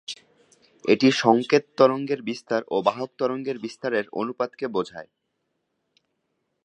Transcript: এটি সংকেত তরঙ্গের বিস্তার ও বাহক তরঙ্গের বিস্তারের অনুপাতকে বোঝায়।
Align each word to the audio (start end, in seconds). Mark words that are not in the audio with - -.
এটি 0.85 1.07
সংকেত 1.15 1.63
তরঙ্গের 1.77 2.21
বিস্তার 2.21 2.61
ও 2.67 2.75
বাহক 2.81 3.09
তরঙ্গের 3.17 3.57
বিস্তারের 3.59 4.05
অনুপাতকে 4.11 4.65
বোঝায়। 4.67 5.09